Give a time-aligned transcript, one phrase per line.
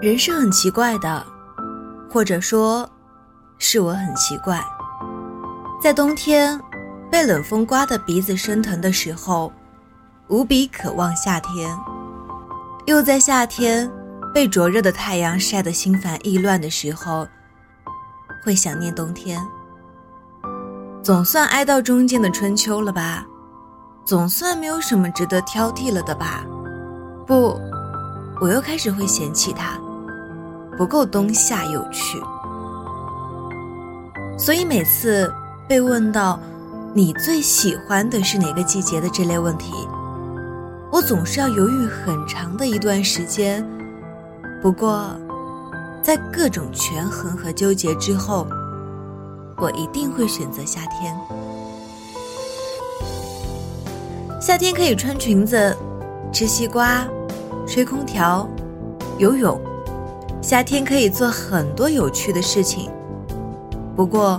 [0.00, 1.24] 人是很奇怪的，
[2.10, 2.88] 或者说，
[3.58, 4.62] 是我很奇怪。
[5.82, 6.60] 在冬天，
[7.10, 9.52] 被冷风刮得鼻子生疼的时候，
[10.28, 11.70] 无比渴望夏天；
[12.86, 13.90] 又在夏天，
[14.34, 17.26] 被灼热的太阳晒得心烦意乱的时候，
[18.44, 19.40] 会想念冬天。
[21.02, 23.26] 总算挨到中间的春秋了吧？
[24.04, 26.44] 总算没有什么值得挑剔了的吧？
[27.26, 27.58] 不，
[28.40, 29.78] 我又开始会嫌弃它。
[30.76, 32.20] 不够冬夏有趣，
[34.36, 35.32] 所以每次
[35.68, 36.38] 被问到
[36.92, 39.72] 你最喜欢的是哪个季节的这类问题，
[40.90, 43.64] 我总是要犹豫很长的一段时间。
[44.60, 45.14] 不过，
[46.02, 48.46] 在各种权衡和纠结之后，
[49.56, 51.16] 我一定会选择夏天。
[54.40, 55.76] 夏天可以穿裙子、
[56.32, 57.06] 吃西瓜、
[57.66, 58.48] 吹空调、
[59.18, 59.60] 游泳。
[60.44, 62.90] 夏天可以做很多有趣的事情，
[63.96, 64.38] 不过，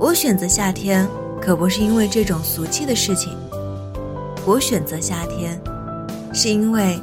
[0.00, 1.06] 我选择夏天
[1.42, 3.36] 可不是因为这种俗气的事情。
[4.46, 5.60] 我选择夏天，
[6.32, 6.98] 是因为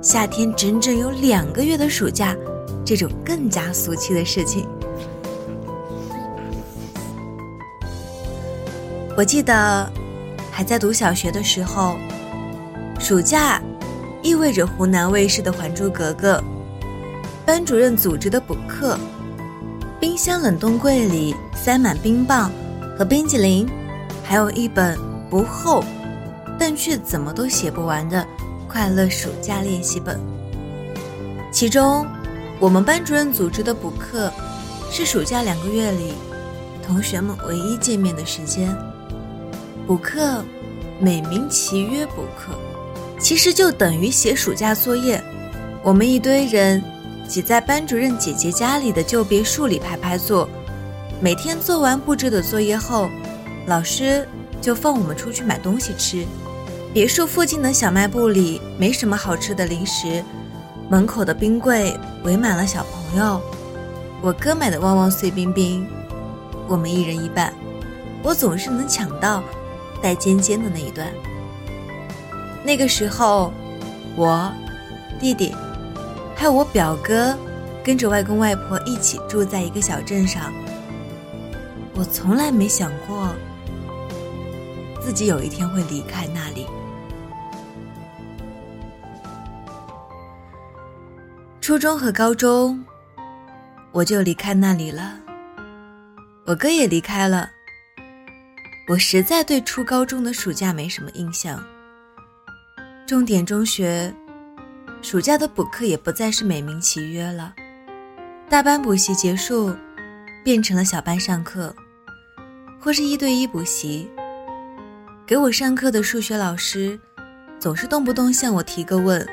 [0.00, 2.36] 夏天整整有两个月的暑假，
[2.84, 4.64] 这种更加俗气的事情。
[9.16, 9.92] 我记得
[10.52, 11.96] 还在读小学的时候，
[13.00, 13.60] 暑假
[14.22, 16.36] 意味着湖南卫视的《还珠格格》。
[17.44, 18.96] 班主任组织的补课，
[19.98, 22.52] 冰箱冷冻柜里塞满冰棒
[22.96, 23.68] 和冰激凌，
[24.22, 24.96] 还有一本
[25.28, 25.82] 不厚，
[26.56, 28.24] 但却怎么都写不完的
[28.68, 30.20] 快乐暑假练习本。
[31.50, 32.06] 其中，
[32.60, 34.32] 我们班主任组织的补课，
[34.88, 36.12] 是暑假两个月里
[36.86, 38.72] 同学们唯一见面的时间。
[39.84, 40.44] 补课，
[41.00, 42.54] 美名其曰补课，
[43.18, 45.20] 其实就等于写暑假作业。
[45.82, 46.80] 我们一堆人。
[47.32, 50.46] 挤在班主任姐姐家里的旧别墅里排排坐，
[51.18, 53.08] 每天做完布置的作业后，
[53.64, 54.28] 老师
[54.60, 56.26] 就放我们出去买东西吃。
[56.92, 60.22] 别墅附近的小卖部里没什么好吃的零食，
[60.90, 63.40] 门口的冰柜围满了小朋友。
[64.20, 65.88] 我哥买的旺旺碎冰冰，
[66.68, 67.50] 我们一人一半，
[68.22, 69.42] 我总是能抢到
[70.02, 71.08] 带尖尖的那一段。
[72.62, 73.50] 那个时候，
[74.16, 74.52] 我
[75.18, 75.54] 弟弟。
[76.34, 77.38] 还有我表哥，
[77.84, 80.52] 跟着外公外婆一起住在一个小镇上。
[81.94, 83.32] 我从来没想过
[85.00, 86.66] 自己有一天会离开那里。
[91.60, 92.84] 初中和高中，
[93.92, 95.14] 我就离开那里了。
[96.44, 97.48] 我哥也离开了。
[98.88, 101.62] 我实在对初高中的暑假没什么印象。
[103.06, 104.12] 重点中学。
[105.02, 107.52] 暑假的补课也不再是美名其曰了，
[108.48, 109.74] 大班补习结束，
[110.44, 111.74] 变成了小班上课，
[112.80, 114.08] 或是一对一补习。
[115.26, 116.98] 给我上课的数学老师，
[117.58, 119.26] 总是动不动向我提个问，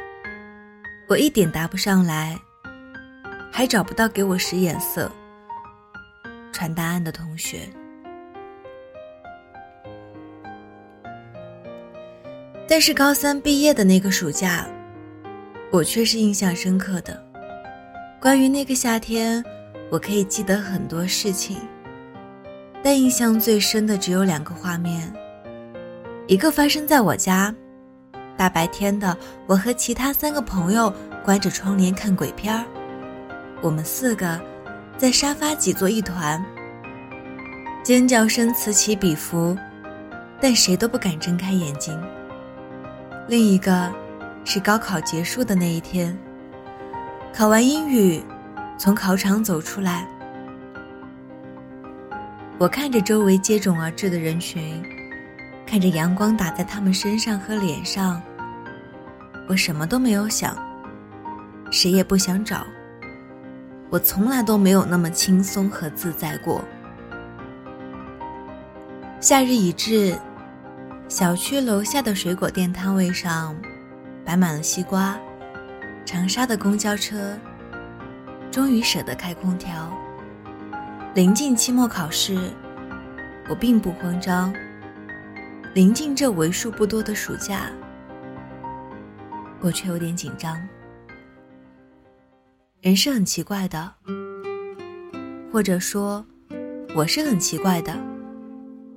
[1.07, 2.36] 我一点答不上来，
[3.51, 5.09] 还找不到给我使眼色、
[6.51, 7.69] 传答案的同学。
[12.68, 14.68] 但是高三毕业的那个暑假。
[15.72, 17.22] 我却是印象深刻的。
[18.19, 19.44] 关于那个夏天，
[19.91, 21.57] 我可以记得很多事情，
[22.84, 25.13] 但印象最深的只有两个画面。
[26.25, 27.53] 一个发生在我家，
[28.35, 29.16] 大白天的，
[29.46, 30.91] 我和其他三个朋友
[31.24, 32.66] 关着窗帘看鬼片儿，
[33.62, 34.41] 我们四个
[34.97, 36.44] 在沙发挤作一团，
[37.84, 39.56] 尖叫声此起彼伏，
[40.41, 41.96] 但谁都不敢睁开眼睛。
[43.28, 43.94] 另一个。
[44.51, 46.17] 是高考结束的那一天，
[47.31, 48.19] 考完英语，
[48.79, 50.07] 从考场走出来，
[52.57, 54.83] 我看着周围接踵而至的人群，
[55.67, 58.19] 看着阳光打在他们身上和脸上，
[59.47, 60.57] 我什么都没有想，
[61.69, 62.65] 谁也不想找，
[63.91, 66.65] 我从来都没有那么轻松和自在过。
[69.19, 70.18] 夏日已至，
[71.07, 73.56] 小区楼下的水果店摊位上。
[74.29, 75.19] 摆满了西瓜，
[76.05, 77.35] 长沙的公交车
[78.51, 79.91] 终于舍得开空调。
[81.15, 82.37] 临近期末考试，
[83.49, 84.53] 我并不慌张。
[85.73, 87.71] 临近这为数不多的暑假，
[89.61, 90.55] 我却有点紧张。
[92.81, 93.91] 人是很奇怪的，
[95.51, 96.23] 或者说，
[96.93, 97.91] 我是很奇怪的。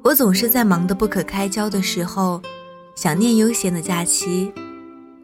[0.02, 2.42] 我总是在忙得不可开交的时候，
[2.94, 4.52] 想念悠闲的假期。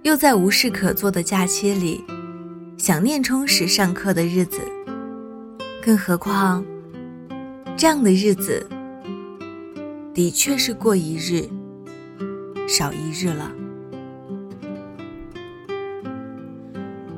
[0.02, 2.04] 又在无事可做的假期里，
[2.76, 4.60] 想念充实上课的日子。
[5.82, 6.64] 更何况，
[7.76, 8.66] 这样的日子
[10.14, 11.48] 的确是过一日
[12.68, 13.52] 少一日了。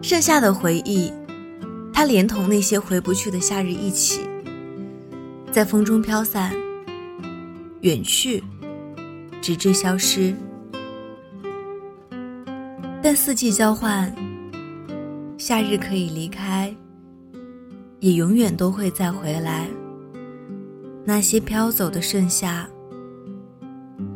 [0.00, 1.12] 剩下的回忆，
[1.92, 4.20] 它连同那些回不去的夏日一起，
[5.52, 6.52] 在风中飘散，
[7.82, 8.42] 远去，
[9.42, 10.34] 直至消失。
[13.02, 14.14] 但四季交换，
[15.38, 16.74] 夏日可以离开。
[18.00, 19.68] 也永远都会再回来。
[21.04, 22.66] 那些飘走的盛夏，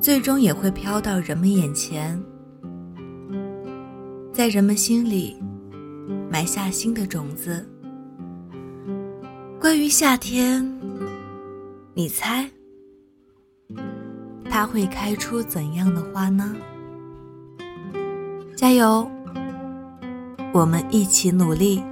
[0.01, 2.19] 最终也会飘到人们眼前，
[4.33, 5.37] 在人们心里
[6.31, 7.69] 埋下新的种子。
[9.61, 10.67] 关于夏天，
[11.93, 12.49] 你猜，
[14.49, 16.57] 它会开出怎样的花呢？
[18.65, 19.07] 加油，
[20.55, 21.83] 我们一起努力。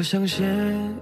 [0.00, 0.42] 我想写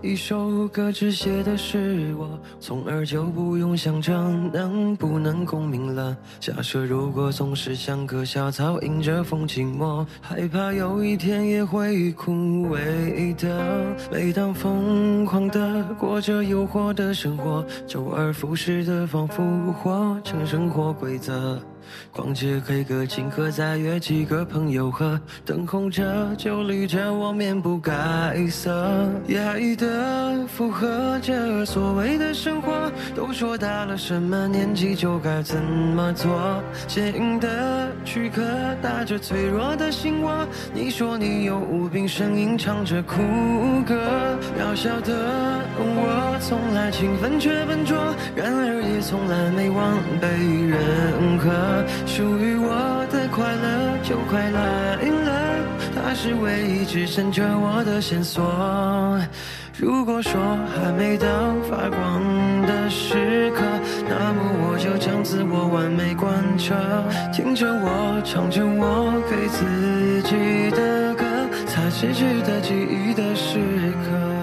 [0.03, 4.13] 一首歌，只写的是我，从而就不用想着
[4.53, 6.17] 能不能共鸣了。
[6.41, 12.33] 假设如果总是像棵小草，迎着风寂寞，害怕有一天也会枯
[12.71, 13.97] 萎的。
[14.11, 21.63] 每当疯狂的过着诱惑的生活，周而复始的仿佛活成生活规则。
[22.13, 27.93] 逛街 K 歌，请客再约几个朋友喝，灯红着酒绿着，我面不改
[28.51, 32.91] 色，压抑的附和着所谓的生活。
[33.15, 38.43] 都说大了什么年纪就该怎么做，坚硬的躯壳
[38.83, 40.47] 打着脆弱的心窝。
[40.73, 43.17] 你说你有无病呻吟，唱着苦
[43.87, 43.95] 歌，
[44.59, 45.13] 渺小的
[45.77, 47.97] 我从来勤奋却笨拙，
[48.35, 50.29] 然而也从来没忘被
[50.67, 51.51] 认可。
[52.07, 58.43] 属于我的快乐就快来了，它是唯一支撑着我的线索。
[59.81, 60.33] 如果说
[60.67, 61.29] 还没到
[61.71, 62.21] 发光
[62.67, 63.63] 的时刻，
[64.09, 66.75] 那么我就将自我完美贯彻。
[67.33, 71.25] 听着我唱着我给自己的歌，
[71.65, 73.61] 才是值得记忆的时
[74.03, 74.38] 刻。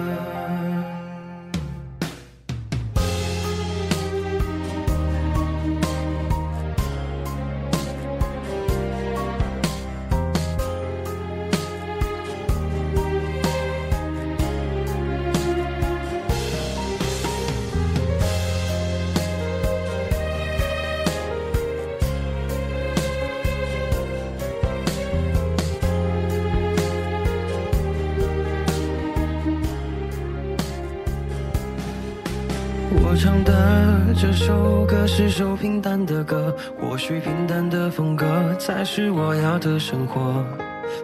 [33.02, 38.26] 我唱的这首歌是首平淡的歌，或许平淡的风格
[38.58, 40.44] 才是我要的生活。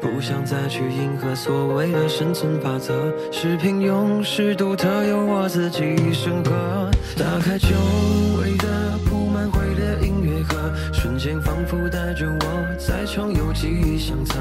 [0.01, 6.91] 不想再去迎合所谓的生存法则，是平庸，是独特，由我自己审核。
[7.17, 7.69] 打开久
[8.41, 8.69] 违的，
[10.93, 14.39] 瞬间仿佛带着我在重游记忆相册。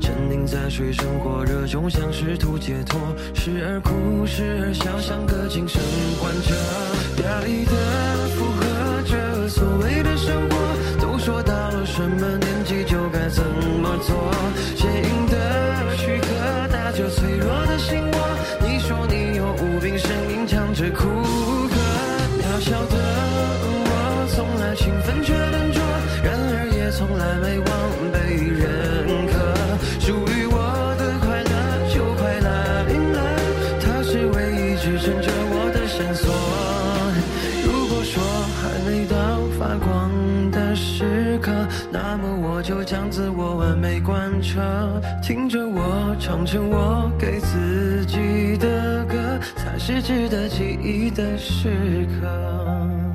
[0.00, 2.98] 沉溺在水深火热中，想试图解脱，
[3.34, 5.80] 时而哭，时而笑，像个精神
[6.18, 6.54] 患者。
[7.22, 7.72] 压抑的
[8.34, 10.56] 附和着所谓的生活，
[10.98, 14.32] 都说到了什么年纪就该怎么做。
[14.74, 16.28] 坚硬的躯壳
[16.72, 18.18] 打着脆弱的心窝，
[39.90, 40.08] 光
[40.52, 41.50] 的时刻，
[41.90, 44.60] 那么我就将自我完美贯彻。
[45.20, 49.16] 听着我唱着我给自己的歌，
[49.56, 53.09] 才是值得记忆的时刻。